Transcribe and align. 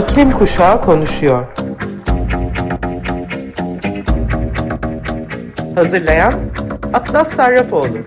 İklim 0.00 0.32
Kuşağı 0.32 0.82
konuşuyor. 0.82 1.46
Hazırlayan 5.74 6.34
Atlas 6.92 7.34
Sarrafoğlu. 7.34 7.98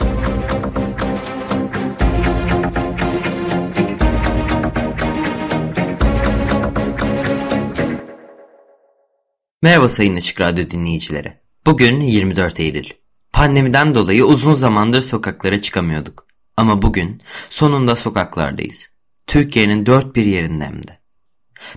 Merhaba 9.61 9.87
Sayın 9.87 10.15
Açık 10.15 10.41
Radyo 10.41 10.69
dinleyicileri. 10.69 11.33
Bugün 11.65 12.01
24 12.01 12.59
Eylül. 12.59 12.89
Pandemiden 13.33 13.95
dolayı 13.95 14.25
uzun 14.25 14.53
zamandır 14.53 15.01
sokaklara 15.01 15.61
çıkamıyorduk. 15.61 16.27
Ama 16.57 16.81
bugün 16.81 17.21
sonunda 17.49 17.95
sokaklardayız. 17.95 18.89
Türkiye'nin 19.27 19.85
dört 19.85 20.15
bir 20.15 20.25
yerinde 20.25 20.65
hem 20.65 20.83
de. 20.87 21.02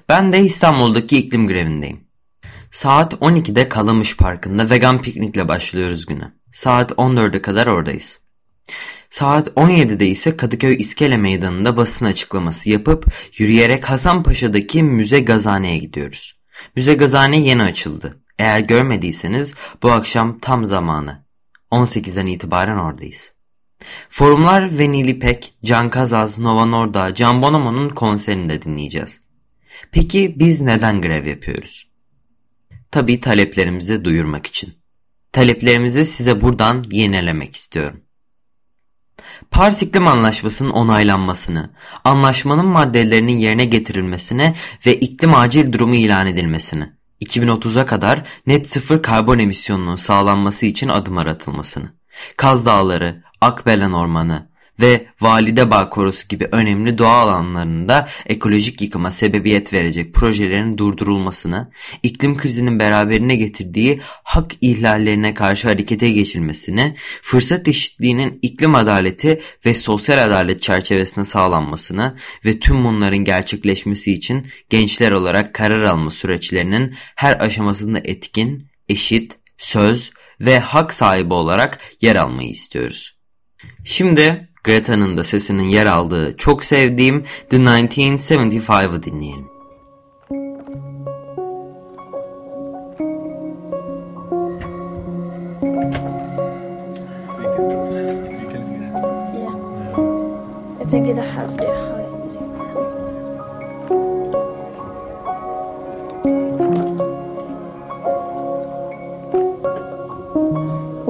Ben 0.08 0.32
de 0.32 0.40
İstanbul'daki 0.40 1.18
iklim 1.18 1.48
grevindeyim. 1.48 2.00
Saat 2.70 3.14
12'de 3.14 3.68
Kalamış 3.68 4.16
Parkı'nda 4.16 4.70
vegan 4.70 5.02
piknikle 5.02 5.48
başlıyoruz 5.48 6.06
güne. 6.06 6.32
Saat 6.50 6.92
14'e 6.92 7.42
kadar 7.42 7.66
oradayız. 7.66 8.18
Saat 9.10 9.48
17'de 9.48 10.06
ise 10.06 10.36
Kadıköy 10.36 10.76
İskele 10.78 11.16
Meydanı'nda 11.16 11.76
basın 11.76 12.06
açıklaması 12.06 12.70
yapıp 12.70 13.06
yürüyerek 13.36 13.90
Hasanpaşa'daki 13.90 14.82
Müze 14.82 15.20
Gazane'ye 15.20 15.78
gidiyoruz. 15.78 16.37
Müze 16.76 16.95
Gazane 16.95 17.40
yeni 17.40 17.62
açıldı. 17.62 18.23
Eğer 18.38 18.60
görmediyseniz 18.60 19.54
bu 19.82 19.92
akşam 19.92 20.38
tam 20.38 20.64
zamanı. 20.64 21.24
18'den 21.73 22.26
itibaren 22.26 22.78
oradayız. 22.78 23.34
Forumlar 24.10 24.78
ve 24.78 24.93
Nilipek, 24.93 25.54
Can 25.65 25.90
Kazaz, 25.90 26.38
Nova 26.38 26.66
Norda, 26.66 27.15
Can 27.15 27.43
Bonomo'nun 27.43 27.88
konserini 27.88 28.48
de 28.48 28.62
dinleyeceğiz. 28.62 29.21
Peki 29.93 30.35
biz 30.38 30.60
neden 30.60 31.02
grev 31.02 31.27
yapıyoruz? 31.27 31.87
Tabii 32.91 33.21
taleplerimizi 33.21 34.05
duyurmak 34.05 34.46
için. 34.46 34.74
Taleplerimizi 35.33 36.07
size 36.07 36.41
buradan 36.41 36.85
yenilemek 36.91 37.57
istiyorum. 37.57 38.01
Paris 39.51 39.83
İklim 39.83 40.07
Anlaşması'nın 40.07 40.71
onaylanmasını, 40.71 41.71
anlaşmanın 42.05 42.66
maddelerinin 42.66 43.38
yerine 43.38 43.65
getirilmesine 43.65 44.55
ve 44.87 44.95
iklim 44.95 45.35
acil 45.35 45.73
durumu 45.73 45.95
ilan 45.95 46.27
edilmesini, 46.27 46.93
2030'a 47.21 47.87
kadar 47.87 48.24
net 48.46 48.73
sıfır 48.73 49.02
karbon 49.02 49.38
emisyonunun 49.38 49.96
sağlanması 49.96 50.66
için 50.66 50.88
adımlar 50.88 51.27
atılmasını, 51.27 51.93
Kaz 52.37 52.66
Dağları, 52.66 53.23
Akbelen 53.40 53.93
Ormanı, 53.93 54.49
ve 54.80 55.07
Validebağ 55.21 55.91
Korusu 55.91 56.29
gibi 56.29 56.49
önemli 56.52 56.99
doğa 56.99 57.16
alanlarında 57.16 58.09
ekolojik 58.27 58.80
yıkıma 58.80 59.13
sebebiyet 59.13 59.73
verecek 59.73 60.15
projelerin 60.15 60.79
durdurulmasını, 60.79 61.71
iklim 62.02 62.37
krizinin 62.37 62.79
beraberine 62.79 63.37
getirdiği 63.37 64.00
hak 64.22 64.53
ihlallerine 64.60 65.34
karşı 65.34 65.69
harekete 65.69 66.10
geçilmesini, 66.10 66.97
fırsat 67.22 67.69
eşitliğinin 67.69 68.38
iklim 68.43 68.75
adaleti 68.75 69.43
ve 69.66 69.75
sosyal 69.75 70.27
adalet 70.27 70.62
çerçevesinde 70.62 71.25
sağlanmasını 71.25 72.16
ve 72.44 72.59
tüm 72.59 72.84
bunların 72.84 73.19
gerçekleşmesi 73.25 74.12
için 74.12 74.47
gençler 74.71 75.12
olarak 75.12 75.55
karar 75.55 75.83
alma 75.83 76.11
süreçlerinin 76.11 76.94
her 77.15 77.41
aşamasında 77.41 78.00
etkin, 78.05 78.69
eşit, 78.88 79.38
söz 79.59 80.11
ve 80.41 80.59
hak 80.59 80.94
sahibi 80.94 81.34
olarak 81.34 81.78
yer 82.00 82.16
almayı 82.16 82.50
istiyoruz. 82.50 83.16
Şimdi 83.84 84.49
Greta'nın 84.66 85.16
da 85.16 85.25
sesinin 85.25 85.69
yer 85.69 85.86
aldığı 85.86 86.36
çok 86.36 86.64
sevdiğim 86.64 87.25
The 87.50 87.56
1975'ı 87.56 89.03
dinleyelim. 89.03 89.47
Jag 100.81 100.91
tänker 100.91 101.15
det 101.15 101.22
här 101.22 101.66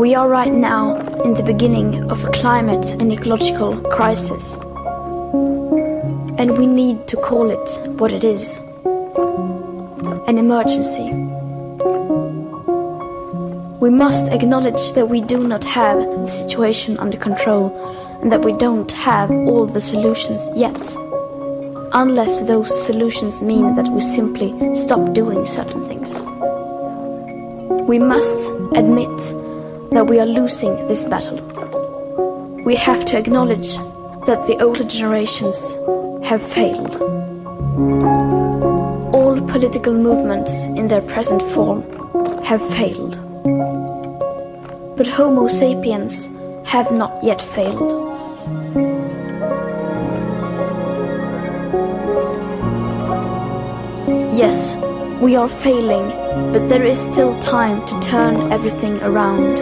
We 0.07 0.15
are 0.15 0.29
right 0.29 0.53
now 0.53 0.99
in 1.25 1.35
the 1.35 1.43
beginning 1.43 2.09
of 2.13 2.25
a 2.25 2.31
climate 2.31 2.93
and 2.93 3.11
ecological 3.11 3.77
crisis. 3.91 4.55
And 6.39 6.57
we 6.57 6.65
need 6.65 7.09
to 7.09 7.17
call 7.17 7.51
it 7.51 7.69
what 7.99 8.13
it 8.13 8.23
is 8.23 8.57
an 10.29 10.39
emergency. 10.39 11.11
We 13.81 13.91
must 13.91 14.29
acknowledge 14.29 14.93
that 14.93 15.09
we 15.09 15.23
do 15.23 15.43
not 15.49 15.65
have 15.65 15.99
the 15.99 16.29
situation 16.29 16.97
under 16.99 17.19
control 17.19 17.75
and 18.23 18.31
that 18.31 18.45
we 18.45 18.53
don't 18.53 18.93
have 18.93 19.33
all 19.33 19.67
the 19.67 19.81
solutions 19.81 20.49
yet. 20.55 20.97
Unless 21.95 22.47
those 22.47 22.71
solutions 22.87 23.43
mean 23.43 23.75
that 23.75 23.89
we 23.89 24.01
simply 24.01 24.55
stop 24.77 25.15
doing 25.15 25.45
certain 25.45 25.83
things. 25.83 26.23
We 27.89 27.99
must 27.99 28.53
admit 28.77 29.46
that 29.91 30.07
we 30.07 30.19
are 30.21 30.27
losing 30.27 30.75
this 30.89 31.05
battle. 31.05 31.41
We 32.65 32.75
have 32.77 33.05
to 33.07 33.19
acknowledge 33.19 33.77
that 34.27 34.47
the 34.47 34.59
older 34.61 34.85
generations 34.85 35.75
have 36.27 36.43
failed. 36.43 36.97
All 39.15 39.41
political 39.41 39.95
movements 39.95 40.67
in 40.67 40.89
their 40.89 41.03
present 41.03 41.43
form 41.43 41.83
have 42.43 42.67
failed. 42.75 43.15
But 44.97 45.07
Homo 45.07 45.49
sapiens 45.49 46.29
have 46.65 46.91
not 46.91 47.23
yet 47.23 47.41
failed. 47.41 47.93
Yes, 54.37 54.77
we 55.21 55.35
are 55.35 55.49
failing, 55.49 56.09
but 56.53 56.69
there 56.69 56.85
is 56.85 57.01
still 57.01 57.39
time 57.41 57.85
to 57.87 58.01
turn 58.01 58.53
everything 58.53 59.03
around. 59.03 59.55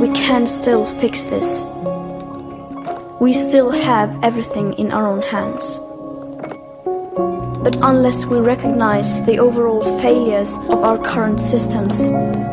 We 0.00 0.08
can 0.08 0.46
still 0.46 0.86
fix 0.86 1.24
this. 1.24 1.64
We 3.20 3.34
still 3.34 3.70
have 3.70 4.24
everything 4.24 4.72
in 4.74 4.92
our 4.92 5.06
own 5.06 5.20
hands. 5.22 5.78
But 7.62 7.76
unless 7.82 8.24
we 8.24 8.38
recognize 8.38 9.24
the 9.26 9.38
overall 9.38 10.00
failures 10.00 10.56
of 10.68 10.82
our 10.82 10.98
current 10.98 11.38
systems, 11.40 12.08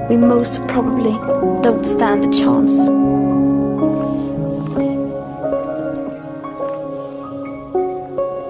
we 0.10 0.18
most 0.18 0.66
probably 0.68 1.14
don't 1.62 1.86
stand 1.86 2.26
a 2.26 2.38
chance. 2.38 2.86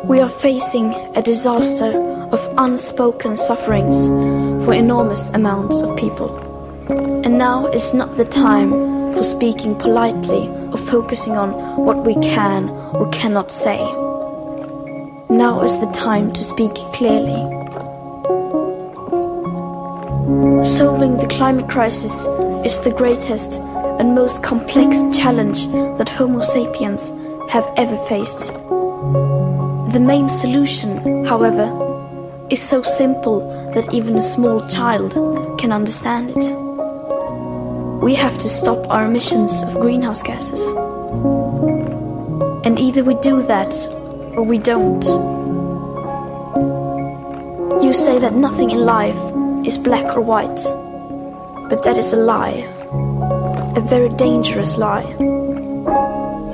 We 0.08 0.20
are 0.20 0.30
facing 0.30 0.94
a 1.16 1.22
disaster 1.22 2.11
of 2.32 2.54
unspoken 2.58 3.36
sufferings 3.36 4.08
for 4.66 4.74
enormous 4.74 5.30
amounts 5.30 5.82
of 5.82 5.96
people. 5.98 6.38
And 7.26 7.38
now 7.38 7.68
is 7.68 7.94
not 7.94 8.18
the 8.18 8.26
time 8.26 8.72
for 9.14 9.24
speaking 9.24 9.76
politely 9.76 10.48
or 10.72 10.78
focusing 10.78 11.38
on 11.38 11.52
what 11.78 12.06
we 12.06 12.14
can 12.16 12.70
or 12.70 13.10
cannot 13.12 13.52
say. 13.52 13.78
Now 15.30 15.62
is 15.62 15.80
the 15.80 15.92
time 15.94 16.32
to 16.34 16.42
speak 16.42 16.74
clearly. 16.94 17.42
Solving 20.64 21.18
the 21.18 21.28
climate 21.30 21.70
crisis 21.70 22.28
is 22.66 22.80
the 22.80 22.94
greatest 22.96 23.60
and 24.00 24.16
most 24.16 24.44
complex 24.44 24.98
challenge 25.16 25.68
that 25.98 26.10
Homo 26.10 26.42
sapiens 26.42 27.10
have 27.50 27.68
ever 27.78 27.98
faced. 28.08 28.54
The 29.94 30.00
main 30.02 30.30
solution, 30.30 31.26
however, 31.26 31.91
is 32.52 32.62
so 32.62 32.82
simple 32.82 33.40
that 33.74 33.94
even 33.94 34.18
a 34.18 34.22
small 34.22 34.68
child 34.68 35.14
can 35.58 35.72
understand 35.72 36.32
it. 36.32 36.44
We 38.04 38.14
have 38.16 38.38
to 38.40 38.50
stop 38.50 38.90
our 38.90 39.06
emissions 39.06 39.64
of 39.64 39.80
greenhouse 39.80 40.22
gases. 40.22 40.74
And 42.66 42.78
either 42.78 43.06
we 43.06 43.16
do 43.22 43.42
that 43.44 43.74
or 44.36 44.44
we 44.44 44.58
don't. 44.58 45.04
You 47.82 47.94
say 47.94 48.20
that 48.20 48.34
nothing 48.36 48.72
in 48.72 48.86
life 48.86 49.22
is 49.66 49.78
black 49.78 50.18
or 50.18 50.22
white, 50.22 50.62
but 51.70 51.84
that 51.86 51.96
is 51.96 52.12
a 52.12 52.18
lie. 52.18 52.68
A 53.78 53.82
very 53.82 54.10
dangerous 54.10 54.78
lie. 54.78 55.08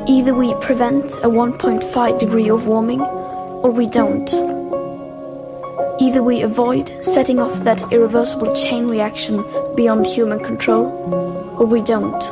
Either 0.08 0.36
we 0.36 0.54
prevent 0.62 1.06
a 1.24 1.30
1.5 1.30 2.20
degree 2.20 2.50
of 2.50 2.68
warming 2.68 3.02
or 3.02 3.72
we 3.72 3.88
don't. 3.88 4.57
Either 6.08 6.24
we 6.24 6.42
avoid 6.42 7.04
setting 7.04 7.38
off 7.38 7.66
that 7.66 7.92
irreversible 7.92 8.56
chain 8.56 8.88
reaction 8.88 9.44
beyond 9.76 10.08
human 10.08 10.40
control, 10.40 10.86
or 11.60 11.66
we 11.66 11.82
don't. 11.82 12.24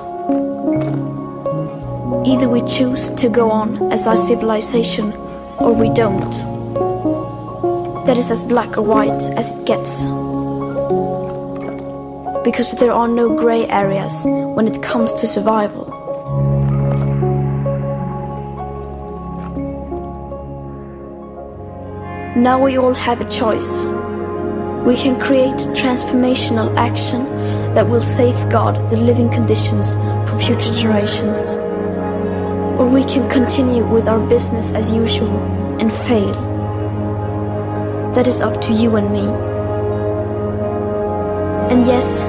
Either 2.25 2.47
we 2.47 2.61
choose 2.61 3.11
to 3.11 3.27
go 3.27 3.51
on 3.51 3.91
as 3.91 4.07
our 4.07 4.15
civilization, 4.15 5.11
or 5.59 5.73
we 5.73 5.89
don't. 5.89 6.31
that 8.05 8.17
is 8.17 8.31
as 8.31 8.43
black 8.43 8.77
or 8.77 8.81
white 8.81 9.23
as 9.41 9.53
it 9.53 9.65
gets. 9.65 10.05
Because 12.45 12.71
there 12.79 12.93
are 12.93 13.09
no 13.09 13.35
grey 13.35 13.67
areas 13.67 14.25
when 14.55 14.67
it 14.67 14.81
comes 14.81 15.13
to 15.15 15.27
survival. 15.27 15.94
Now 22.35 22.61
we 22.61 22.77
all 22.77 22.93
have 22.93 23.21
a 23.21 23.29
choice. 23.29 23.85
We 24.85 24.97
can 24.97 25.17
create 25.17 25.55
transformational 25.71 26.75
action 26.75 27.23
that 27.73 27.87
will 27.87 28.01
safeguard 28.01 28.75
the 28.89 28.97
living 28.97 29.29
conditions 29.29 29.95
for 30.29 30.37
future 30.37 30.73
generations. 30.73 31.55
Or 32.77 32.89
we 32.89 33.05
can 33.05 33.29
continue 33.29 33.87
with 33.87 34.09
our 34.09 34.19
business 34.27 34.73
as 34.73 34.91
usual 34.91 35.31
and 35.79 35.93
fail. 35.93 36.33
That 38.15 38.27
is 38.27 38.41
up 38.41 38.59
to 38.63 38.73
you 38.73 38.97
and 38.97 39.13
me. 39.13 39.27
And 41.71 41.85
yes, 41.87 42.25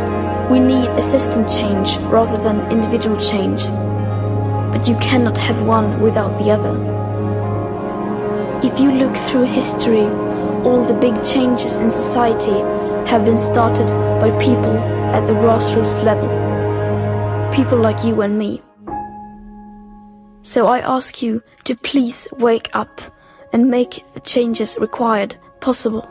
we 0.48 0.60
need 0.60 0.88
a 0.90 1.02
system 1.02 1.48
change 1.48 1.96
rather 2.12 2.38
than 2.38 2.70
individual 2.70 3.20
change. 3.20 3.64
But 4.72 4.86
you 4.86 4.94
cannot 4.98 5.36
have 5.36 5.66
one 5.66 6.00
without 6.00 6.38
the 6.38 6.52
other. 6.52 6.95
If 8.76 8.82
you 8.82 8.92
look 8.92 9.16
through 9.16 9.44
history, 9.44 10.02
all 10.62 10.84
the 10.84 10.92
big 10.92 11.24
changes 11.24 11.78
in 11.78 11.88
society 11.88 12.60
have 13.08 13.24
been 13.24 13.38
started 13.38 13.86
by 14.20 14.30
people 14.38 14.76
at 15.16 15.26
the 15.26 15.32
grassroots 15.32 16.04
level. 16.04 16.28
People 17.54 17.78
like 17.78 18.04
you 18.04 18.20
and 18.20 18.36
me. 18.38 18.60
So 20.42 20.66
I 20.66 20.80
ask 20.80 21.22
you 21.22 21.42
to 21.64 21.74
please 21.74 22.28
wake 22.32 22.68
up 22.74 23.00
and 23.50 23.70
make 23.70 24.04
the 24.12 24.20
changes 24.20 24.76
required 24.78 25.36
possible. 25.60 26.06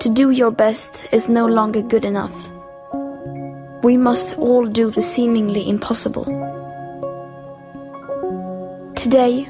To 0.00 0.08
do 0.08 0.30
your 0.30 0.52
best 0.52 1.06
is 1.12 1.28
no 1.28 1.44
longer 1.44 1.82
good 1.82 2.06
enough. 2.06 2.50
We 3.82 3.98
must 3.98 4.38
all 4.38 4.64
do 4.64 4.88
the 4.88 5.02
seemingly 5.02 5.68
impossible. 5.68 6.24
Today, 8.94 9.48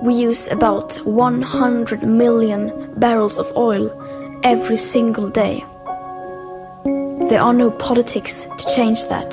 we 0.00 0.14
use 0.14 0.48
about 0.48 0.96
100 1.04 2.02
million 2.02 2.94
barrels 2.96 3.38
of 3.38 3.50
oil 3.56 3.90
every 4.42 4.76
single 4.76 5.28
day. 5.28 5.64
There 7.28 7.40
are 7.40 7.52
no 7.52 7.70
politics 7.70 8.46
to 8.56 8.74
change 8.74 9.04
that. 9.08 9.30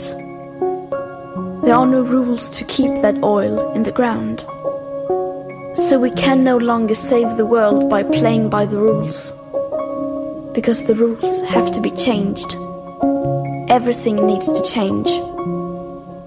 There 1.63 1.75
are 1.75 1.85
no 1.85 2.01
rules 2.01 2.49
to 2.51 2.63
keep 2.65 2.93
that 2.95 3.23
oil 3.23 3.71
in 3.73 3.83
the 3.83 3.91
ground. 3.91 4.41
So 5.87 5.99
we 5.99 6.11
can 6.11 6.43
no 6.43 6.57
longer 6.57 6.93
save 6.93 7.37
the 7.37 7.45
world 7.45 7.89
by 7.89 8.03
playing 8.03 8.49
by 8.49 8.65
the 8.65 8.79
rules. 8.79 9.31
Because 10.53 10.83
the 10.83 10.95
rules 10.95 11.41
have 11.43 11.71
to 11.71 11.81
be 11.81 11.91
changed. 11.91 12.55
Everything 13.69 14.25
needs 14.25 14.51
to 14.51 14.61
change. 14.63 15.09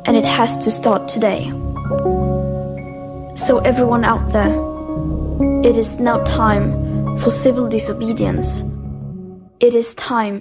And 0.06 0.16
it 0.16 0.26
has 0.26 0.56
to 0.58 0.70
start 0.70 1.08
today. 1.08 1.52
So, 3.48 3.58
everyone 3.58 4.04
out 4.04 4.32
there, 4.32 4.54
it 5.70 5.76
is 5.76 6.00
now 6.00 6.24
time 6.24 7.16
for 7.16 7.30
civil 7.30 7.70
disobedience. 7.70 8.48
It 9.60 9.74
is 9.74 9.94
time 9.94 10.40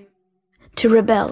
to 0.76 0.94
rebel. 0.94 1.30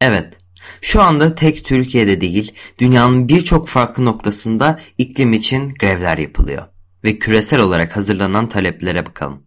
Evet, 0.00 0.38
şu 0.80 1.02
anda 1.02 1.34
tek 1.34 1.64
Türkiye'de 1.64 2.20
değil, 2.20 2.54
dünyanın 2.78 3.28
birçok 3.28 3.68
farklı 3.68 4.04
noktasında 4.04 4.80
iklim 4.98 5.32
için 5.32 5.74
grevler 5.74 6.18
yapılıyor 6.18 6.66
ve 7.04 7.18
küresel 7.18 7.60
olarak 7.60 7.96
hazırlanan 7.96 8.48
taleplere 8.48 9.06
bakalım. 9.06 9.46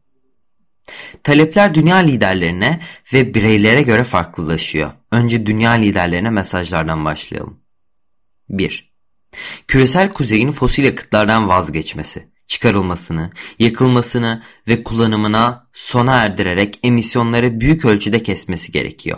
Talepler 1.23 1.75
dünya 1.75 1.95
liderlerine 1.95 2.81
ve 3.13 3.33
bireylere 3.33 3.81
göre 3.81 4.03
farklılaşıyor. 4.03 4.91
Önce 5.11 5.45
dünya 5.45 5.71
liderlerine 5.71 6.29
mesajlardan 6.29 7.05
başlayalım. 7.05 7.59
1. 8.49 8.90
Küresel 9.67 10.09
kuzeyin 10.09 10.51
fosil 10.51 10.83
yakıtlardan 10.83 11.47
vazgeçmesi, 11.47 12.27
çıkarılmasını, 12.47 13.31
yakılmasını 13.59 14.43
ve 14.67 14.83
kullanımına 14.83 15.67
sona 15.73 16.15
erdirerek 16.15 16.79
emisyonları 16.83 17.59
büyük 17.59 17.85
ölçüde 17.85 18.23
kesmesi 18.23 18.71
gerekiyor. 18.71 19.17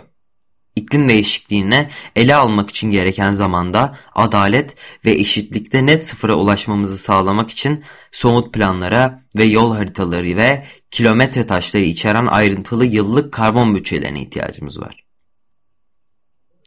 İklim 0.76 1.08
değişikliğine 1.08 1.90
ele 2.16 2.34
almak 2.34 2.70
için 2.70 2.90
gereken 2.90 3.34
zamanda 3.34 3.98
adalet 4.14 4.76
ve 5.04 5.12
eşitlikte 5.12 5.86
net 5.86 6.06
sıfıra 6.06 6.34
ulaşmamızı 6.34 6.98
sağlamak 6.98 7.50
için 7.50 7.84
somut 8.12 8.54
planlara 8.54 9.24
ve 9.36 9.44
yol 9.44 9.74
haritaları 9.74 10.36
ve 10.36 10.66
kilometre 10.90 11.46
taşları 11.46 11.82
içeren 11.82 12.26
ayrıntılı 12.26 12.86
yıllık 12.86 13.32
karbon 13.32 13.74
bütçelerine 13.74 14.22
ihtiyacımız 14.22 14.80
var. 14.80 15.04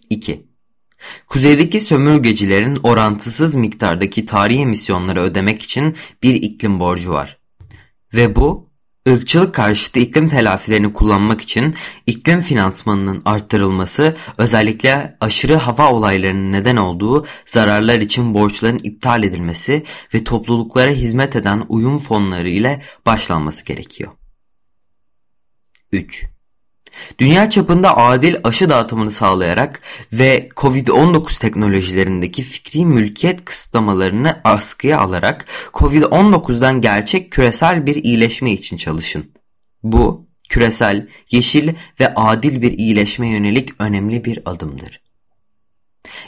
2. 0.09 0.47
Kuzeydeki 1.27 1.81
sömürgecilerin 1.81 2.79
orantısız 2.83 3.55
miktardaki 3.55 4.25
tarihi 4.25 4.61
emisyonları 4.61 5.21
ödemek 5.21 5.61
için 5.61 5.95
bir 6.23 6.33
iklim 6.33 6.79
borcu 6.79 7.11
var. 7.11 7.37
Ve 8.13 8.35
bu, 8.35 8.67
ırkçılık 9.09 9.55
karşıtı 9.55 9.99
iklim 9.99 10.27
telafilerini 10.27 10.93
kullanmak 10.93 11.41
için 11.41 11.75
iklim 12.05 12.41
finansmanının 12.41 13.21
arttırılması, 13.25 14.17
özellikle 14.37 15.17
aşırı 15.21 15.55
hava 15.55 15.91
olaylarının 15.91 16.51
neden 16.51 16.75
olduğu 16.75 17.25
zararlar 17.45 17.99
için 17.99 18.33
borçların 18.33 18.79
iptal 18.83 19.23
edilmesi 19.23 19.83
ve 20.13 20.23
topluluklara 20.23 20.91
hizmet 20.91 21.35
eden 21.35 21.65
uyum 21.69 21.99
fonları 21.99 22.49
ile 22.49 22.83
başlanması 23.05 23.65
gerekiyor. 23.65 24.11
3. 25.91 26.36
Dünya 27.19 27.49
çapında 27.49 27.97
adil 27.97 28.35
aşı 28.43 28.69
dağıtımını 28.69 29.11
sağlayarak 29.11 29.81
ve 30.13 30.49
Covid-19 30.55 31.41
teknolojilerindeki 31.41 32.43
fikri 32.43 32.85
mülkiyet 32.85 33.45
kısıtlamalarını 33.45 34.41
askıya 34.43 34.99
alarak 34.99 35.45
Covid-19'dan 35.73 36.81
gerçek 36.81 37.31
küresel 37.31 37.85
bir 37.85 37.95
iyileşme 37.95 38.51
için 38.51 38.77
çalışın. 38.77 39.31
Bu 39.83 40.27
küresel, 40.49 41.07
yeşil 41.31 41.73
ve 41.99 42.13
adil 42.13 42.61
bir 42.61 42.71
iyileşme 42.71 43.27
yönelik 43.27 43.69
önemli 43.79 44.25
bir 44.25 44.39
adımdır. 44.45 45.01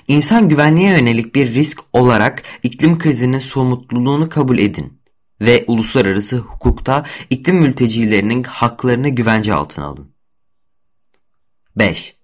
İnsan 0.08 0.50
güvenliğe 0.50 0.90
yönelik 0.90 1.36
bir 1.36 1.54
risk 1.54 1.80
olarak 1.94 2.44
iklim 2.64 2.98
krizinin 2.98 3.40
somutluluğunu 3.40 4.30
kabul 4.30 4.58
edin 4.58 5.00
ve 5.42 5.64
uluslararası 5.68 6.38
hukukta 6.38 7.06
iklim 7.30 7.56
mültecilerinin 7.56 8.44
haklarını 8.44 9.10
güvence 9.10 9.54
altına 9.54 9.86
alın. 9.86 10.12
5. 11.80 12.16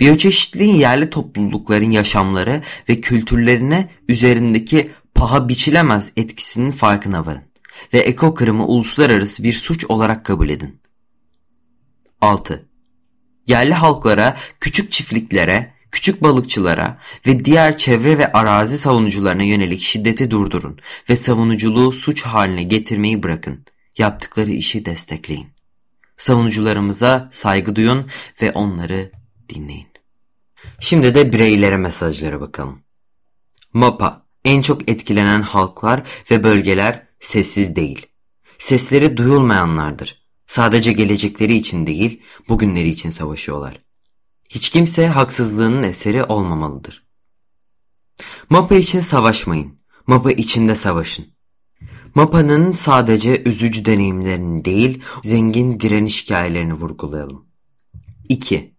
Biyoçeşitliğin 0.00 0.76
yerli 0.76 1.10
toplulukların 1.10 1.90
yaşamları 1.90 2.62
ve 2.88 3.00
kültürlerine 3.00 3.90
üzerindeki 4.08 4.90
paha 5.14 5.48
biçilemez 5.48 6.12
etkisinin 6.16 6.70
farkına 6.70 7.26
varın 7.26 7.42
ve 7.94 7.98
eko 7.98 8.34
kırımı 8.34 8.66
uluslararası 8.66 9.42
bir 9.42 9.52
suç 9.52 9.84
olarak 9.84 10.24
kabul 10.24 10.48
edin. 10.48 10.80
6. 12.20 12.68
Yerli 13.46 13.74
halklara, 13.74 14.36
küçük 14.60 14.92
çiftliklere, 14.92 15.74
küçük 15.90 16.22
balıkçılara 16.22 16.98
ve 17.26 17.44
diğer 17.44 17.76
çevre 17.76 18.18
ve 18.18 18.32
arazi 18.32 18.78
savunucularına 18.78 19.42
yönelik 19.42 19.80
şiddeti 19.80 20.30
durdurun 20.30 20.78
ve 21.10 21.16
savunuculuğu 21.16 21.92
suç 21.92 22.22
haline 22.22 22.62
getirmeyi 22.62 23.22
bırakın. 23.22 23.64
Yaptıkları 23.98 24.50
işi 24.50 24.84
destekleyin. 24.84 25.59
Savunucularımıza 26.20 27.28
saygı 27.32 27.76
duyun 27.76 28.10
ve 28.42 28.52
onları 28.52 29.12
dinleyin. 29.48 29.88
Şimdi 30.80 31.14
de 31.14 31.32
bireylere 31.32 31.76
mesajlara 31.76 32.40
bakalım. 32.40 32.82
MAPA 33.72 34.26
en 34.44 34.62
çok 34.62 34.90
etkilenen 34.90 35.42
halklar 35.42 36.02
ve 36.30 36.44
bölgeler 36.44 37.06
sessiz 37.20 37.76
değil. 37.76 38.06
Sesleri 38.58 39.16
duyulmayanlardır. 39.16 40.26
Sadece 40.46 40.92
gelecekleri 40.92 41.54
için 41.54 41.86
değil, 41.86 42.22
bugünleri 42.48 42.88
için 42.88 43.10
savaşıyorlar. 43.10 43.80
Hiç 44.48 44.70
kimse 44.70 45.06
haksızlığının 45.06 45.82
eseri 45.82 46.24
olmamalıdır. 46.24 47.04
MAPA 48.50 48.74
için 48.74 49.00
savaşmayın. 49.00 49.80
MAPA 50.06 50.32
içinde 50.32 50.74
savaşın. 50.74 51.26
Mapa'nın 52.14 52.72
sadece 52.72 53.42
üzücü 53.42 53.84
deneyimlerini 53.84 54.64
değil, 54.64 55.02
zengin 55.22 55.80
direniş 55.80 56.24
hikayelerini 56.24 56.74
vurgulayalım. 56.74 57.46
2. 58.28 58.74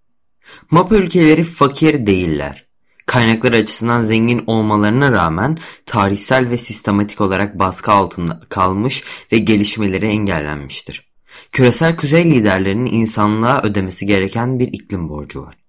Mapa 0.71 0.95
ülkeleri 0.95 1.43
fakir 1.43 2.05
değiller. 2.05 2.67
Kaynaklar 3.05 3.51
açısından 3.51 4.03
zengin 4.03 4.43
olmalarına 4.47 5.11
rağmen 5.11 5.57
tarihsel 5.85 6.49
ve 6.49 6.57
sistematik 6.57 7.21
olarak 7.21 7.59
baskı 7.59 7.91
altında 7.91 8.41
kalmış 8.49 9.03
ve 9.31 9.37
gelişmeleri 9.37 10.05
engellenmiştir. 10.05 11.11
Küresel 11.51 11.97
kuzey 11.97 12.31
liderlerinin 12.31 12.85
insanlığa 12.85 13.61
ödemesi 13.61 14.05
gereken 14.05 14.59
bir 14.59 14.67
iklim 14.67 15.09
borcu 15.09 15.41
var. 15.41 15.60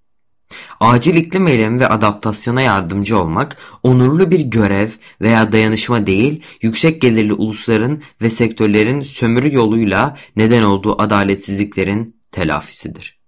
Acil 0.80 1.14
iklim 1.14 1.46
eylemi 1.46 1.80
ve 1.80 1.88
adaptasyona 1.88 2.62
yardımcı 2.62 3.18
olmak, 3.18 3.56
onurlu 3.82 4.30
bir 4.30 4.40
görev 4.40 4.88
veya 5.20 5.52
dayanışma 5.52 6.06
değil, 6.06 6.42
yüksek 6.62 7.02
gelirli 7.02 7.32
ulusların 7.32 8.02
ve 8.22 8.30
sektörlerin 8.30 9.02
sömürü 9.02 9.54
yoluyla 9.54 10.18
neden 10.36 10.62
olduğu 10.62 11.02
adaletsizliklerin 11.02 12.16
telafisidir. 12.32 13.18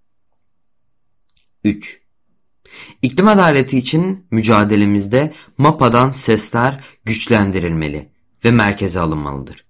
3. 1.63 2.01
İklim 3.01 3.27
adaleti 3.27 3.77
için 3.77 4.25
mücadelemizde 4.31 5.33
MAPA'dan 5.57 6.11
sesler 6.11 6.83
güçlendirilmeli 7.05 8.09
ve 8.45 8.51
merkeze 8.51 8.99
alınmalıdır. 8.99 9.64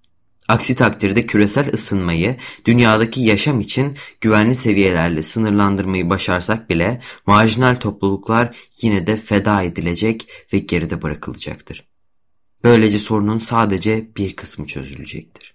Aksi 0.48 0.74
takdirde 0.74 1.26
küresel 1.26 1.74
ısınmayı 1.74 2.36
dünyadaki 2.64 3.20
yaşam 3.20 3.60
için 3.60 3.96
güvenli 4.20 4.54
seviyelerle 4.54 5.22
sınırlandırmayı 5.22 6.10
başarsak 6.10 6.70
bile 6.70 7.00
marjinal 7.26 7.74
topluluklar 7.74 8.56
yine 8.82 9.06
de 9.06 9.16
feda 9.16 9.62
edilecek 9.62 10.28
ve 10.52 10.58
geride 10.58 11.02
bırakılacaktır. 11.02 11.86
Böylece 12.64 12.98
sorunun 12.98 13.38
sadece 13.38 14.10
bir 14.16 14.36
kısmı 14.36 14.66
çözülecektir. 14.66 15.54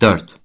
4. 0.00 0.42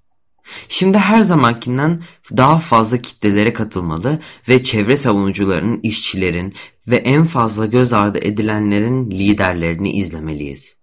Şimdi 0.68 0.98
her 0.98 1.22
zamankinden 1.22 2.04
daha 2.38 2.58
fazla 2.60 3.02
kitlelere 3.02 3.54
katılmalı 3.54 4.20
ve 4.50 4.64
çevre 4.64 4.98
savunucularının, 4.98 5.80
işçilerin 5.84 6.54
ve 6.88 6.96
en 6.96 7.26
fazla 7.26 7.66
göz 7.66 7.94
ardı 7.94 8.20
edilenlerin 8.22 9.12
liderlerini 9.12 9.92
izlemeliyiz. 9.92 10.77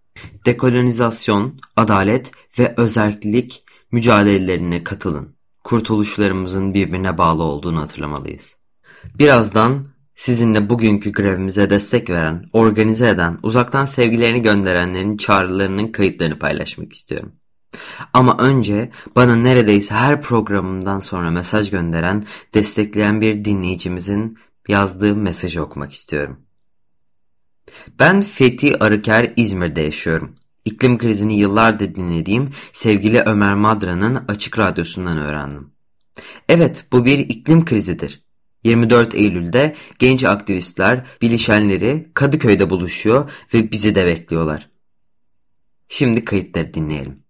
Dekolonizasyon, 0.47 1.61
adalet 1.76 2.31
ve 2.59 2.75
özerklik 2.76 3.64
mücadelelerine 3.93 4.85
katılın. 4.85 5.37
Kurtuluşlarımızın 5.64 6.75
birbirine 6.75 7.19
bağlı 7.19 7.43
olduğunu 7.43 7.81
hatırlamalıyız. 7.81 8.57
Birazdan 9.19 9.87
sizinle 10.14 10.71
bugünkü 10.71 11.12
grevimize 11.12 11.71
destek 11.71 12.11
veren, 12.11 12.45
organize 12.52 13.09
eden, 13.09 13.38
uzaktan 13.43 13.87
sevgilerini 13.87 14.43
gönderenlerin 14.43 15.16
çağrılarının 15.16 15.93
kayıtlarını 15.93 16.38
paylaşmak 16.38 16.93
istiyorum. 16.93 17.33
Ama 18.12 18.37
önce 18.38 18.90
bana 19.16 19.37
neredeyse 19.37 19.95
her 19.95 20.23
programımdan 20.23 20.99
sonra 20.99 21.31
mesaj 21.31 21.71
gönderen, 21.71 22.26
destekleyen 22.54 23.21
bir 23.21 23.45
dinleyicimizin 23.45 24.38
yazdığı 24.69 25.16
mesajı 25.16 25.62
okumak 25.62 25.93
istiyorum. 25.93 26.40
Ben 27.99 28.23
Fethi 28.23 28.78
Arıker 28.78 29.33
İzmir'de 29.37 29.80
yaşıyorum. 29.80 30.37
İklim 30.64 30.99
krizini 30.99 31.38
yıllardır 31.38 31.94
dinlediğim 31.94 32.50
sevgili 32.73 33.21
Ömer 33.21 33.54
Madra'nın 33.54 34.25
Açık 34.28 34.59
Radyosu'ndan 34.59 35.18
öğrendim. 35.18 35.73
Evet 36.49 36.87
bu 36.92 37.04
bir 37.04 37.18
iklim 37.18 37.64
krizidir. 37.64 38.25
24 38.64 39.14
Eylül'de 39.14 39.76
genç 39.99 40.25
aktivistler, 40.25 41.06
bilişenleri 41.23 42.11
Kadıköy'de 42.14 42.71
buluşuyor 42.71 43.30
ve 43.54 43.73
bizi 43.73 43.94
de 43.94 44.06
bekliyorlar. 44.06 44.71
Şimdi 45.88 46.25
kayıtları 46.25 46.75
dinleyelim. 46.75 47.23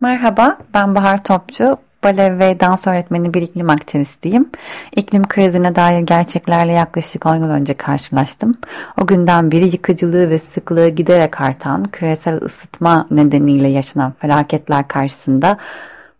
Merhaba, 0.00 0.58
ben 0.74 0.94
Bahar 0.94 1.24
Topçu. 1.24 1.76
Bale 2.06 2.38
ve 2.38 2.60
dans 2.60 2.86
öğretmeni 2.86 3.34
bir 3.34 3.42
iklim 3.42 3.70
aktivistiyim. 3.70 4.50
İklim 4.96 5.28
krizine 5.28 5.74
dair 5.74 6.00
gerçeklerle 6.00 6.72
yaklaşık 6.72 7.26
10 7.26 7.36
yıl 7.36 7.50
önce 7.50 7.74
karşılaştım. 7.74 8.54
O 9.02 9.06
günden 9.06 9.52
beri 9.52 9.64
yıkıcılığı 9.64 10.30
ve 10.30 10.38
sıklığı 10.38 10.88
giderek 10.88 11.40
artan 11.40 11.84
küresel 11.84 12.42
ısıtma 12.42 13.06
nedeniyle 13.10 13.68
yaşanan 13.68 14.12
felaketler 14.18 14.88
karşısında 14.88 15.58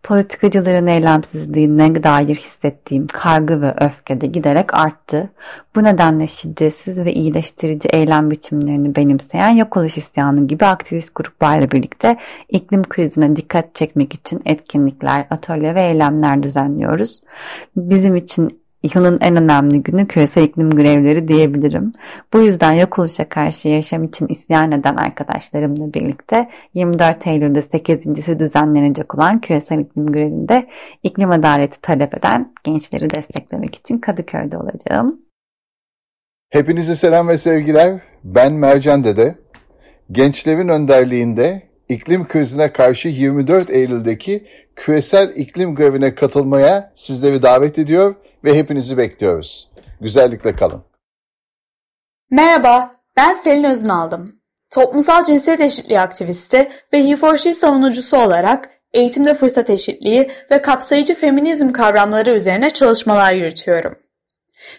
politikacıların 0.07 0.87
eylemsizliğine 0.87 2.03
dair 2.03 2.37
hissettiğim 2.37 3.07
kaygı 3.07 3.61
ve 3.61 3.75
öfke 3.81 4.21
de 4.21 4.27
giderek 4.27 4.75
arttı. 4.75 5.31
Bu 5.77 5.85
nedenle 5.85 6.27
şiddetsiz 6.27 7.05
ve 7.05 7.13
iyileştirici 7.13 7.89
eylem 7.89 8.31
biçimlerini 8.31 8.97
benimseyen 8.97 9.51
yok 9.51 9.77
oluş 9.77 9.99
isyanı 9.99 10.47
gibi 10.47 10.67
aktivist 10.67 11.15
gruplarla 11.15 11.71
birlikte 11.71 12.17
iklim 12.49 12.83
krizine 12.83 13.37
dikkat 13.37 13.75
çekmek 13.75 14.15
için 14.15 14.43
etkinlikler, 14.45 15.27
atölye 15.31 15.75
ve 15.75 15.83
eylemler 15.83 16.43
düzenliyoruz. 16.43 17.21
Bizim 17.77 18.17
için 18.17 18.66
yılın 18.83 19.19
en 19.21 19.37
önemli 19.37 19.83
günü 19.83 20.07
küresel 20.07 20.43
iklim 20.43 20.71
grevleri 20.71 21.29
diyebilirim. 21.29 21.93
Bu 22.33 22.41
yüzden 22.41 22.73
yok 22.73 22.99
oluşa 22.99 23.29
karşı 23.29 23.69
yaşam 23.69 24.05
için 24.05 24.29
isyan 24.29 24.73
eden 24.73 24.97
arkadaşlarımla 24.97 25.95
birlikte 25.95 26.51
24 26.75 27.27
Eylül'de 27.27 27.59
8.si 27.59 28.39
düzenlenecek 28.39 29.15
olan 29.15 29.41
küresel 29.41 29.79
iklim 29.79 30.07
grevinde 30.07 30.67
iklim 31.03 31.31
adaleti 31.31 31.81
talep 31.81 32.19
eden 32.19 32.53
gençleri 32.65 33.15
desteklemek 33.15 33.75
için 33.75 33.99
Kadıköy'de 33.99 34.59
olacağım. 34.59 35.21
Hepinize 36.51 36.97
selam 36.97 37.29
ve 37.29 37.39
sevgiler. 37.39 38.01
Ben 38.25 38.53
Mercan 38.53 39.05
Dede. 39.05 39.35
Gençlerin 40.13 40.69
önderliğinde 40.69 41.63
iklim 41.89 42.29
krizine 42.29 42.73
karşı 42.73 43.09
24 43.09 43.71
Eylül'deki 43.71 44.47
küresel 44.77 45.33
iklim 45.37 45.75
grevine 45.75 46.15
katılmaya 46.15 46.93
sizleri 46.95 47.43
davet 47.43 47.79
ediyor 47.79 48.15
ve 48.45 48.55
hepinizi 48.55 48.97
bekliyoruz. 48.97 49.71
Güzellikle 50.01 50.57
kalın. 50.57 50.85
Merhaba, 52.31 52.91
ben 53.17 53.33
Selin 53.33 53.65
Özünaldım. 53.65 54.41
Toplumsal 54.71 55.25
cinsiyet 55.25 55.61
eşitliği 55.61 56.01
aktivisti 56.01 56.69
ve 56.93 57.09
he 57.09 57.55
savunucusu 57.55 58.17
olarak 58.17 58.71
eğitimde 58.93 59.35
fırsat 59.35 59.71
eşitliği 59.71 60.31
ve 60.51 60.63
kapsayıcı 60.63 61.15
feminizm 61.15 61.73
kavramları 61.73 62.31
üzerine 62.31 62.71
çalışmalar 62.71 63.33
yürütüyorum. 63.33 63.99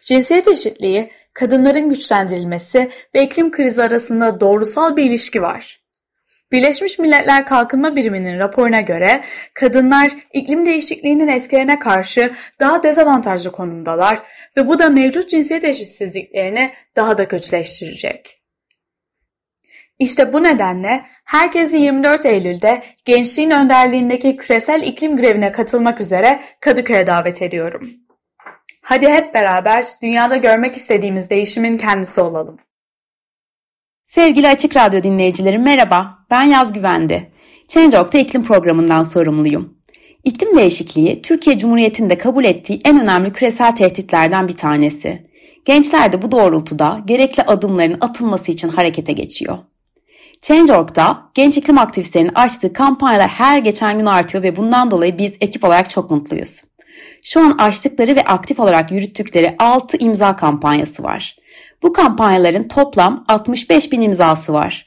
Cinsiyet 0.01 0.47
eşitliği, 0.47 1.11
kadınların 1.33 1.89
güçlendirilmesi 1.89 2.89
ve 3.15 3.23
iklim 3.23 3.51
krizi 3.51 3.83
arasında 3.83 4.39
doğrusal 4.39 4.97
bir 4.97 5.03
ilişki 5.03 5.41
var. 5.41 5.86
Birleşmiş 6.51 6.99
Milletler 6.99 7.45
Kalkınma 7.45 7.95
Biriminin 7.95 8.39
raporuna 8.39 8.81
göre 8.81 9.23
kadınlar 9.53 10.11
iklim 10.33 10.65
değişikliğinin 10.65 11.27
etkilerine 11.27 11.79
karşı 11.79 12.33
daha 12.59 12.83
dezavantajlı 12.83 13.51
konumdalar 13.51 14.19
ve 14.57 14.67
bu 14.67 14.79
da 14.79 14.89
mevcut 14.89 15.29
cinsiyet 15.29 15.63
eşitsizliklerini 15.63 16.73
daha 16.95 17.17
da 17.17 17.27
kötüleştirecek. 17.27 18.41
İşte 19.99 20.33
bu 20.33 20.43
nedenle 20.43 21.05
herkesi 21.25 21.77
24 21.77 22.25
Eylül'de 22.25 22.83
gençliğin 23.05 23.51
önderliğindeki 23.51 24.37
küresel 24.37 24.81
iklim 24.81 25.17
grevine 25.17 25.51
katılmak 25.51 26.01
üzere 26.01 26.41
Kadıköy'e 26.59 27.07
davet 27.07 27.41
ediyorum. 27.41 27.89
Hadi 28.81 29.07
hep 29.07 29.33
beraber 29.33 29.85
dünyada 30.01 30.37
görmek 30.37 30.75
istediğimiz 30.75 31.29
değişimin 31.29 31.77
kendisi 31.77 32.21
olalım. 32.21 32.57
Sevgili 34.07 34.47
Açık 34.47 34.77
Radyo 34.77 35.03
dinleyicileri 35.03 35.57
merhaba, 35.57 36.17
ben 36.31 36.43
Yaz 36.43 36.73
Güvendi. 36.73 37.31
Change.org'da 37.67 38.17
iklim 38.17 38.43
programından 38.43 39.03
sorumluyum. 39.03 39.77
İklim 40.23 40.57
değişikliği, 40.57 41.21
Türkiye 41.21 41.57
Cumhuriyeti'nde 41.57 42.17
kabul 42.17 42.43
ettiği 42.43 42.81
en 42.85 43.01
önemli 43.01 43.33
küresel 43.33 43.75
tehditlerden 43.75 44.47
bir 44.47 44.53
tanesi. 44.53 45.27
Gençler 45.65 46.11
de 46.11 46.21
bu 46.21 46.31
doğrultuda 46.31 47.01
gerekli 47.05 47.43
adımların 47.43 47.97
atılması 48.01 48.51
için 48.51 48.69
harekete 48.69 49.13
geçiyor. 49.13 49.57
Change.org'da 50.41 51.29
genç 51.33 51.57
iklim 51.57 51.77
aktivistlerinin 51.77 52.33
açtığı 52.35 52.73
kampanyalar 52.73 53.29
her 53.29 53.59
geçen 53.59 53.99
gün 53.99 54.05
artıyor 54.05 54.43
ve 54.43 54.55
bundan 54.55 54.91
dolayı 54.91 55.17
biz 55.17 55.37
ekip 55.41 55.63
olarak 55.63 55.89
çok 55.89 56.11
mutluyuz. 56.11 56.63
Şu 57.23 57.39
an 57.39 57.51
açtıkları 57.57 58.15
ve 58.15 58.23
aktif 58.23 58.59
olarak 58.59 58.91
yürüttükleri 58.91 59.55
6 59.59 59.97
imza 59.97 60.35
kampanyası 60.35 61.03
var. 61.03 61.37
Bu 61.83 61.93
kampanyaların 61.93 62.67
toplam 62.67 63.25
65 63.27 63.91
bin 63.91 64.01
imzası 64.01 64.53
var. 64.53 64.85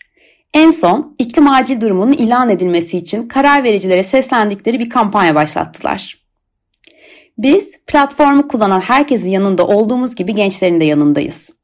En 0.54 0.70
son 0.70 1.14
iklim 1.18 1.48
acil 1.48 1.80
durumunun 1.80 2.12
ilan 2.12 2.50
edilmesi 2.50 2.96
için 2.96 3.28
karar 3.28 3.64
vericilere 3.64 4.02
seslendikleri 4.02 4.80
bir 4.80 4.90
kampanya 4.90 5.34
başlattılar. 5.34 6.20
Biz 7.38 7.84
platformu 7.86 8.48
kullanan 8.48 8.80
herkesin 8.80 9.30
yanında 9.30 9.66
olduğumuz 9.66 10.14
gibi 10.14 10.34
gençlerin 10.34 10.80
de 10.80 10.84
yanındayız. 10.84 11.60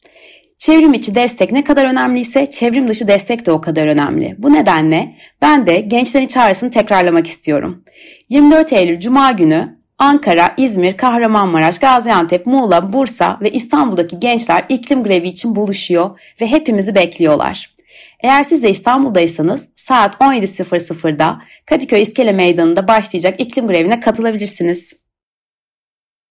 Çevrim 0.58 0.94
içi 0.94 1.14
destek 1.14 1.52
ne 1.52 1.64
kadar 1.64 1.86
önemliyse 1.86 2.46
çevrim 2.46 2.88
dışı 2.88 3.06
destek 3.06 3.46
de 3.46 3.52
o 3.52 3.60
kadar 3.60 3.86
önemli. 3.86 4.34
Bu 4.38 4.52
nedenle 4.52 5.16
ben 5.42 5.66
de 5.66 5.80
gençlerin 5.80 6.26
çağrısını 6.26 6.70
tekrarlamak 6.70 7.26
istiyorum. 7.26 7.84
24 8.28 8.72
Eylül 8.72 9.00
Cuma 9.00 9.32
günü 9.32 9.78
Ankara, 9.98 10.54
İzmir, 10.56 10.96
Kahramanmaraş, 10.96 11.78
Gaziantep, 11.78 12.46
Muğla, 12.46 12.92
Bursa 12.92 13.38
ve 13.40 13.50
İstanbul'daki 13.50 14.20
gençler 14.20 14.64
iklim 14.68 15.04
grevi 15.04 15.28
için 15.28 15.56
buluşuyor 15.56 16.20
ve 16.40 16.46
hepimizi 16.46 16.94
bekliyorlar. 16.94 17.76
Eğer 18.20 18.42
siz 18.42 18.62
de 18.62 18.70
İstanbul'daysanız 18.70 19.68
saat 19.74 20.14
17.00'da 20.14 21.42
Kadıköy 21.66 22.02
İskele 22.02 22.32
Meydanı'nda 22.32 22.88
başlayacak 22.88 23.40
iklim 23.40 23.66
grevine 23.66 24.00
katılabilirsiniz. 24.00 25.05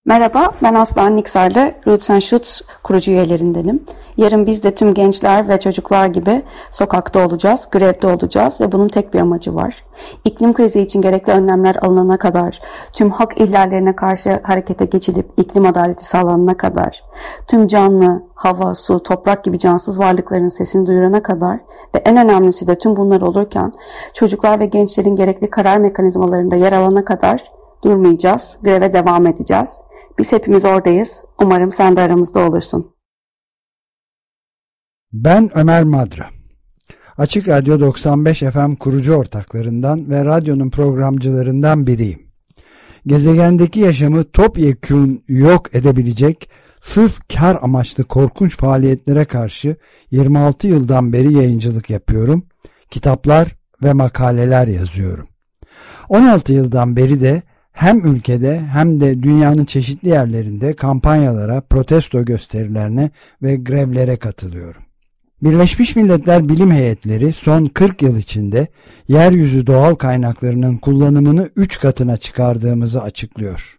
Merhaba, 0.07 0.51
ben 0.63 0.73
Aslan 0.73 1.15
Niksarlı, 1.15 1.73
Roots 1.87 2.09
and 2.09 2.19
Shoots 2.19 2.61
kurucu 2.83 3.11
üyelerindenim. 3.11 3.83
Yarın 4.17 4.45
biz 4.45 4.63
de 4.63 4.75
tüm 4.75 4.93
gençler 4.93 5.49
ve 5.49 5.59
çocuklar 5.59 6.07
gibi 6.07 6.43
sokakta 6.71 7.25
olacağız, 7.25 7.69
grevde 7.71 8.07
olacağız 8.07 8.61
ve 8.61 8.71
bunun 8.71 8.87
tek 8.87 9.13
bir 9.13 9.19
amacı 9.19 9.55
var. 9.55 9.83
İklim 10.25 10.53
krizi 10.53 10.81
için 10.81 11.01
gerekli 11.01 11.33
önlemler 11.33 11.75
alınana 11.75 12.17
kadar, 12.17 12.59
tüm 12.93 13.11
hak 13.11 13.41
ihlallerine 13.41 13.95
karşı 13.95 14.39
harekete 14.43 14.85
geçilip 14.85 15.25
iklim 15.37 15.65
adaleti 15.65 16.05
sağlanana 16.05 16.57
kadar, 16.57 17.03
tüm 17.47 17.67
canlı, 17.67 18.23
hava, 18.35 18.75
su, 18.75 19.03
toprak 19.03 19.43
gibi 19.43 19.59
cansız 19.59 19.99
varlıkların 19.99 20.47
sesini 20.47 20.85
duyurana 20.85 21.23
kadar 21.23 21.59
ve 21.95 21.99
en 22.05 22.17
önemlisi 22.17 22.67
de 22.67 22.75
tüm 22.77 22.95
bunlar 22.95 23.21
olurken 23.21 23.71
çocuklar 24.13 24.59
ve 24.59 24.65
gençlerin 24.65 25.15
gerekli 25.15 25.49
karar 25.49 25.77
mekanizmalarında 25.77 26.55
yer 26.55 26.71
alana 26.71 27.05
kadar 27.05 27.51
durmayacağız, 27.83 28.57
greve 28.63 28.93
devam 28.93 29.27
edeceğiz. 29.27 29.85
Biz 30.17 30.31
hepimiz 30.31 30.65
oradayız. 30.65 31.23
Umarım 31.41 31.71
sen 31.71 31.95
de 31.95 32.01
aramızda 32.01 32.39
olursun. 32.39 32.95
Ben 35.13 35.57
Ömer 35.57 35.83
Madra. 35.83 36.29
Açık 37.17 37.47
Radyo 37.47 37.79
95 37.79 38.39
FM 38.39 38.75
kurucu 38.75 39.13
ortaklarından 39.13 40.09
ve 40.09 40.25
radyonun 40.25 40.69
programcılarından 40.69 41.87
biriyim. 41.87 42.25
Gezegendeki 43.07 43.79
yaşamı 43.79 44.23
topyekun 44.23 45.23
yok 45.27 45.75
edebilecek 45.75 46.49
sırf 46.81 47.19
kar 47.35 47.57
amaçlı 47.61 48.03
korkunç 48.03 48.57
faaliyetlere 48.57 49.25
karşı 49.25 49.75
26 50.11 50.67
yıldan 50.67 51.13
beri 51.13 51.33
yayıncılık 51.33 51.89
yapıyorum. 51.89 52.43
Kitaplar 52.91 53.47
ve 53.83 53.93
makaleler 53.93 54.67
yazıyorum. 54.67 55.27
16 56.09 56.53
yıldan 56.53 56.95
beri 56.95 57.21
de 57.21 57.43
hem 57.75 58.05
ülkede 58.05 58.59
hem 58.59 59.01
de 59.01 59.23
dünyanın 59.23 59.65
çeşitli 59.65 60.09
yerlerinde 60.09 60.73
kampanyalara, 60.73 61.61
protesto 61.61 62.25
gösterilerine 62.25 63.09
ve 63.43 63.55
grevlere 63.55 64.15
katılıyorum. 64.15 64.81
Birleşmiş 65.41 65.95
Milletler 65.95 66.49
Bilim 66.49 66.71
Heyetleri 66.71 67.31
son 67.31 67.65
40 67.65 68.01
yıl 68.01 68.17
içinde 68.17 68.67
yeryüzü 69.07 69.67
doğal 69.67 69.95
kaynaklarının 69.95 70.77
kullanımını 70.77 71.49
3 71.55 71.79
katına 71.79 72.17
çıkardığımızı 72.17 73.01
açıklıyor. 73.01 73.77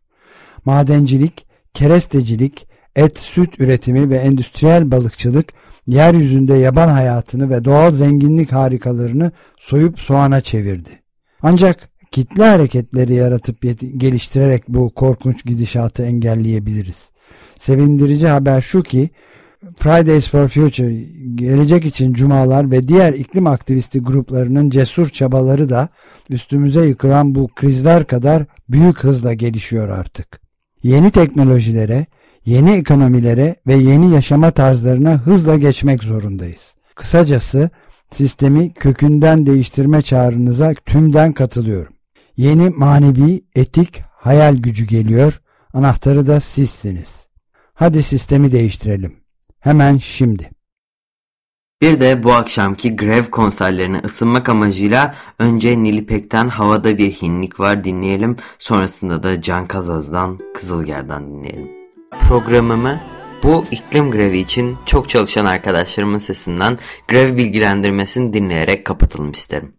Madencilik, 0.65 1.47
kerestecilik, 1.75 2.67
et, 2.97 3.19
süt 3.19 3.61
üretimi 3.61 4.11
ve 4.11 4.17
endüstriyel 4.17 4.91
balıkçılık 4.91 5.53
yeryüzünde 5.87 6.55
yaban 6.55 6.89
hayatını 6.89 7.51
ve 7.51 7.65
doğal 7.65 7.91
zenginlik 7.91 8.53
harikalarını 8.53 9.33
soyup 9.61 10.01
soğana 10.01 10.41
çevirdi. 10.41 11.03
Ancak 11.43 11.89
kitle 12.13 12.45
hareketleri 12.45 13.15
yaratıp 13.15 13.63
geliştirerek 13.97 14.69
bu 14.69 14.91
korkunç 14.91 15.45
gidişatı 15.45 16.03
engelleyebiliriz. 16.03 17.11
Sevindirici 17.59 18.29
haber 18.29 18.61
şu 18.61 18.83
ki 18.83 19.11
Fridays 19.77 20.29
for 20.29 20.49
Future, 20.49 20.95
gelecek 21.35 21.87
için 21.87 22.13
cumalar 22.13 22.71
ve 22.71 22.89
diğer 22.89 23.13
iklim 23.13 23.47
aktivisti 23.47 24.01
gruplarının 24.01 24.71
cesur 24.71 25.09
çabaları 25.09 25.69
da 25.69 25.89
üstümüze 26.31 26.87
yıkılan 26.87 27.35
bu 27.35 27.49
krizler 27.49 28.07
kadar 28.07 28.45
büyük 28.69 29.05
hızla 29.05 29.35
gelişiyor 29.35 29.89
artık. 29.89 30.41
Yeni 30.83 31.11
teknolojilere, 31.11 32.07
yeni 32.45 32.73
ekonomilere 32.73 33.57
ve 33.67 33.75
yeni 33.75 34.15
yaşama 34.15 34.51
tarzlarına 34.51 35.19
hızla 35.19 35.57
geçmek 35.57 36.03
zorundayız. 36.03 36.75
Kısacası 36.95 37.71
sistemi 38.11 38.73
kökünden 38.73 39.47
değiştirme 39.47 40.03
çağrınıza 40.03 40.75
tümden 40.87 41.33
katılıyorum. 41.33 41.96
Yeni 42.37 42.69
manevi, 42.69 43.45
etik, 43.55 44.03
hayal 44.17 44.57
gücü 44.57 44.87
geliyor. 44.87 45.41
Anahtarı 45.73 46.27
da 46.27 46.41
sizsiniz. 46.41 47.29
Hadi 47.75 48.03
sistemi 48.03 48.53
değiştirelim. 48.53 49.17
Hemen 49.61 49.99
şimdi. 49.99 50.51
Bir 51.83 52.01
de 52.01 52.23
bu 52.23 52.33
akşamki 52.33 52.97
grev 52.97 53.25
konserlerine 53.25 54.01
ısınmak 54.05 54.49
amacıyla 54.49 55.15
önce 55.39 55.83
Nilipek'ten 55.83 56.49
Havada 56.49 56.99
Bir 56.99 57.13
Hinlik 57.13 57.61
Var 57.61 57.85
dinleyelim. 57.85 58.37
Sonrasında 58.59 59.23
da 59.23 59.43
Can 59.43 59.67
Kazaz'dan 59.67 60.39
Kızılger'den 60.55 61.27
dinleyelim. 61.27 61.71
Programımı 62.29 63.01
bu 63.43 63.65
iklim 63.71 64.11
grevi 64.11 64.39
için 64.39 64.77
çok 64.87 65.09
çalışan 65.09 65.45
arkadaşlarımın 65.45 66.19
sesinden 66.19 66.79
grev 67.09 67.37
bilgilendirmesini 67.37 68.33
dinleyerek 68.33 68.85
kapatalım 68.85 69.31
isterim. 69.31 69.77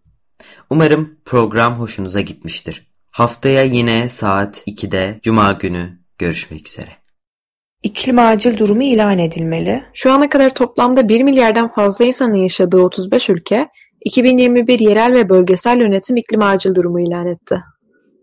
Umarım 0.70 1.18
program 1.26 1.80
hoşunuza 1.80 2.22
gitmiştir. 2.22 2.88
Haftaya 3.12 3.64
yine 3.64 4.10
saat 4.10 4.68
2'de 4.68 5.20
Cuma 5.24 5.52
günü 5.52 6.00
görüşmek 6.18 6.68
üzere. 6.68 6.90
İklim 7.84 8.20
acil 8.20 8.58
durumu 8.58 8.84
ilan 8.84 9.20
edilmeli. 9.20 9.84
Şu 9.94 10.12
ana 10.12 10.30
kadar 10.30 10.54
toplamda 10.54 11.10
1 11.10 11.24
milyardan 11.24 11.72
fazla 11.72 12.06
insanın 12.06 12.36
yaşadığı 12.36 12.82
35 12.82 13.30
ülke, 13.30 13.68
2021 14.02 14.80
yerel 14.80 15.14
ve 15.14 15.30
bölgesel 15.30 15.82
yönetim 15.82 16.18
iklim 16.18 16.42
acil 16.42 16.76
durumu 16.76 17.02
ilan 17.02 17.28
etti. 17.28 17.64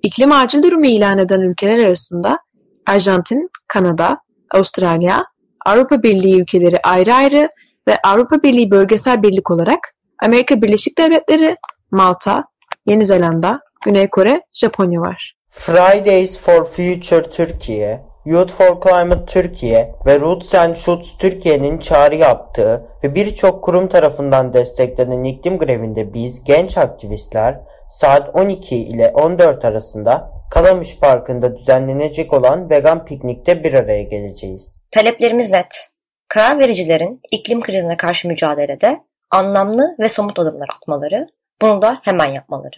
İklim 0.03 0.33
acil 0.33 0.63
durumu 0.63 0.87
ilan 0.87 1.19
eden 1.19 1.41
ülkeler 1.41 1.79
arasında 1.79 2.39
Arjantin, 2.87 3.51
Kanada, 3.69 4.19
Avustralya, 4.51 5.25
Avrupa 5.67 6.03
Birliği 6.03 6.41
ülkeleri 6.41 6.79
ayrı 6.83 7.15
ayrı 7.15 7.49
ve 7.89 7.99
Avrupa 8.05 8.43
Birliği 8.43 8.71
bölgesel 8.71 9.23
birlik 9.23 9.51
olarak 9.51 9.79
Amerika 10.25 10.63
Birleşik 10.63 10.99
Devletleri, 10.99 11.57
Malta, 11.95 12.45
Yeni 12.87 13.07
Zelanda, 13.07 13.61
Güney 13.85 14.11
Kore, 14.11 14.43
Japonya 14.53 15.01
var. 15.01 15.37
Fridays 15.51 16.39
for 16.39 16.65
Future 16.65 17.31
Türkiye, 17.31 18.03
Youth 18.25 18.53
for 18.53 18.81
Climate 18.81 19.25
Türkiye 19.27 19.95
ve 20.07 20.21
Roots 20.21 20.55
and 20.55 20.75
Shoots 20.75 21.19
Türkiye'nin 21.19 21.79
çağrı 21.79 22.17
yaptığı 22.17 22.87
ve 23.05 23.15
birçok 23.15 23.65
kurum 23.65 23.89
tarafından 23.89 24.53
desteklenen 24.53 25.25
iklim 25.25 25.59
grevinde 25.59 26.15
biz 26.15 26.45
genç 26.45 26.79
aktivistler 26.79 27.61
saat 27.89 28.37
12 28.37 28.77
ile 28.77 29.13
14 29.15 29.65
arasında 29.65 30.31
Kalamış 30.51 30.99
Parkı'nda 31.01 31.57
düzenlenecek 31.57 32.33
olan 32.33 32.71
vegan 32.71 33.05
piknikte 33.05 33.65
bir 33.65 33.75
araya 33.75 34.03
geleceğiz. 34.03 34.77
Taleplerimiz 34.91 35.51
net. 35.51 35.91
Karar 36.29 36.59
vericilerin 36.59 37.21
iklim 37.31 37.61
krizine 37.61 37.97
karşı 37.97 38.29
mücadelede 38.29 39.01
anlamlı 39.31 39.97
ve 40.01 40.09
somut 40.09 40.39
adımlar 40.39 40.69
atmaları, 40.77 41.27
bunu 41.63 41.83
da 41.83 41.99
hemen 42.03 42.33
yapmaları. 42.33 42.77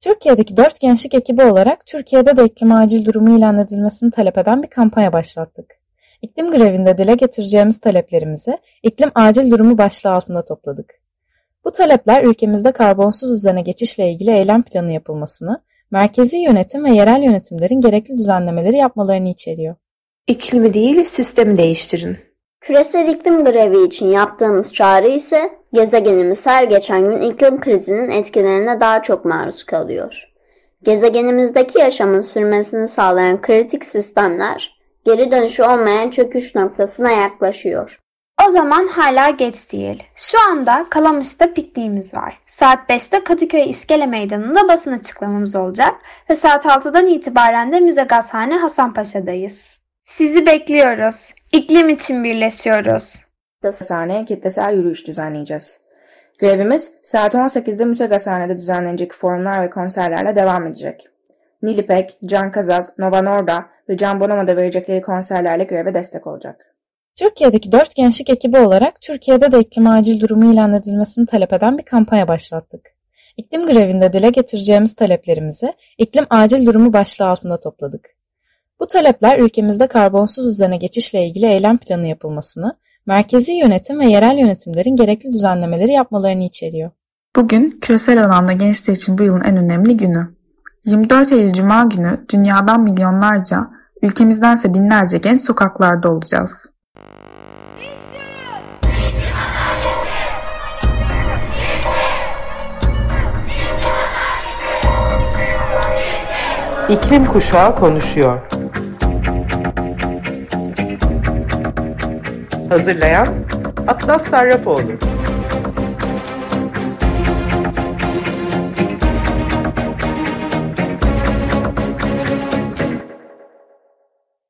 Türkiye'deki 0.00 0.56
dört 0.56 0.80
gençlik 0.80 1.14
ekibi 1.14 1.44
olarak 1.44 1.86
Türkiye'de 1.86 2.36
de 2.36 2.44
iklim 2.44 2.72
acil 2.72 3.04
durumu 3.04 3.38
ilan 3.38 3.58
edilmesini 3.58 4.10
talep 4.10 4.38
eden 4.38 4.62
bir 4.62 4.68
kampanya 4.68 5.12
başlattık. 5.12 5.78
İklim 6.22 6.50
grevinde 6.50 6.98
dile 6.98 7.14
getireceğimiz 7.14 7.80
taleplerimizi 7.80 8.58
iklim 8.82 9.10
acil 9.14 9.50
durumu 9.50 9.78
başlığı 9.78 10.10
altında 10.10 10.44
topladık. 10.44 10.94
Bu 11.64 11.72
talepler 11.72 12.24
ülkemizde 12.24 12.72
karbonsuz 12.72 13.36
düzene 13.36 13.62
geçişle 13.62 14.10
ilgili 14.10 14.30
eylem 14.30 14.62
planı 14.62 14.92
yapılmasını, 14.92 15.62
merkezi 15.90 16.36
yönetim 16.36 16.84
ve 16.84 16.90
yerel 16.90 17.22
yönetimlerin 17.22 17.80
gerekli 17.80 18.18
düzenlemeleri 18.18 18.76
yapmalarını 18.76 19.28
içeriyor. 19.28 19.74
İklimi 20.26 20.74
değil 20.74 21.04
sistemi 21.04 21.56
değiştirin. 21.56 22.27
Küresel 22.68 23.08
iklim 23.08 23.44
grevi 23.44 23.86
için 23.86 24.06
yaptığımız 24.06 24.72
çağrı 24.72 25.08
ise 25.08 25.50
gezegenimiz 25.72 26.46
her 26.46 26.64
geçen 26.64 27.00
gün 27.00 27.20
iklim 27.20 27.60
krizinin 27.60 28.10
etkilerine 28.10 28.80
daha 28.80 29.02
çok 29.02 29.24
maruz 29.24 29.64
kalıyor. 29.64 30.32
Gezegenimizdeki 30.82 31.78
yaşamın 31.78 32.20
sürmesini 32.20 32.88
sağlayan 32.88 33.40
kritik 33.40 33.84
sistemler 33.84 34.78
geri 35.04 35.30
dönüşü 35.30 35.62
olmayan 35.62 36.10
çöküş 36.10 36.54
noktasına 36.54 37.10
yaklaşıyor. 37.10 38.00
O 38.46 38.50
zaman 38.50 38.86
hala 38.86 39.30
geç 39.30 39.72
değil. 39.72 40.02
Şu 40.14 40.38
anda 40.50 40.86
Kalamış'ta 40.90 41.52
pikniğimiz 41.52 42.14
var. 42.14 42.38
Saat 42.46 42.90
5'te 42.90 43.24
Kadıköy 43.24 43.70
İskele 43.70 44.06
Meydanı'nda 44.06 44.68
basın 44.68 44.92
açıklamamız 44.92 45.56
olacak 45.56 45.94
ve 46.30 46.34
saat 46.34 46.66
6'dan 46.66 47.06
itibaren 47.06 47.72
de 47.72 47.80
Müze 47.80 48.02
Gazhane 48.02 48.58
Hasanpaşa'dayız. 48.58 49.78
Sizi 50.08 50.46
bekliyoruz. 50.46 51.30
İklim 51.52 51.88
için 51.88 52.24
birleşiyoruz. 52.24 53.14
Gazhane'ye 53.62 54.24
kitlesel 54.24 54.74
yürüyüş 54.74 55.06
düzenleyeceğiz. 55.06 55.78
Grevimiz 56.40 56.92
saat 57.02 57.34
18'de 57.34 57.84
Müze 57.84 58.06
Gazhane'de 58.06 58.58
düzenlenecek 58.58 59.14
forumlar 59.14 59.62
ve 59.62 59.70
konserlerle 59.70 60.36
devam 60.36 60.66
edecek. 60.66 61.08
Nilipek, 61.62 62.18
Can 62.24 62.52
Kazaz, 62.52 62.98
Nova 62.98 63.22
Norda 63.22 63.66
ve 63.88 63.96
Can 63.96 64.20
Bonomo'da 64.20 64.56
verecekleri 64.56 65.02
konserlerle 65.02 65.64
greve 65.64 65.94
destek 65.94 66.26
olacak. 66.26 66.74
Türkiye'deki 67.16 67.72
dört 67.72 67.94
gençlik 67.94 68.30
ekibi 68.30 68.58
olarak 68.58 69.00
Türkiye'de 69.00 69.52
de 69.52 69.60
iklim 69.60 69.86
acil 69.86 70.20
durumu 70.20 70.52
ilan 70.52 70.72
edilmesini 70.72 71.26
talep 71.26 71.52
eden 71.52 71.78
bir 71.78 71.84
kampanya 71.84 72.28
başlattık. 72.28 72.90
İklim 73.36 73.66
grevinde 73.66 74.12
dile 74.12 74.30
getireceğimiz 74.30 74.94
taleplerimizi 74.94 75.72
iklim 75.98 76.26
acil 76.30 76.66
durumu 76.66 76.92
başlığı 76.92 77.26
altında 77.26 77.60
topladık. 77.60 78.17
Bu 78.80 78.86
talepler 78.86 79.38
ülkemizde 79.38 79.86
karbonsuz 79.86 80.46
düzene 80.46 80.76
geçişle 80.76 81.26
ilgili 81.26 81.46
eylem 81.46 81.78
planı 81.78 82.06
yapılmasını, 82.06 82.76
merkezi 83.06 83.52
yönetim 83.52 84.00
ve 84.00 84.06
yerel 84.06 84.38
yönetimlerin 84.38 84.96
gerekli 84.96 85.32
düzenlemeleri 85.32 85.92
yapmalarını 85.92 86.44
içeriyor. 86.44 86.90
Bugün 87.36 87.78
küresel 87.80 88.24
alanda 88.24 88.52
gençler 88.52 88.94
için 88.94 89.18
bu 89.18 89.22
yılın 89.22 89.40
en 89.40 89.56
önemli 89.56 89.96
günü. 89.96 90.28
24 90.84 91.32
Eylül 91.32 91.52
Cuma 91.52 91.84
günü 91.84 92.24
dünyadan 92.32 92.80
milyonlarca 92.80 93.70
ülkemizdense 94.02 94.74
binlerce 94.74 95.18
genç 95.18 95.40
sokaklarda 95.40 96.12
olacağız. 96.12 96.70
İklim 106.88 107.26
Kuşağı 107.26 107.76
konuşuyor. 107.76 108.57
Hazırlayan 112.68 113.28
Atlas 113.86 114.22
Sarrafoğlu 114.28 114.92